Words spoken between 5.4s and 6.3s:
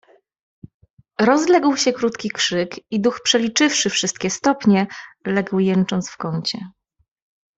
jęcząc w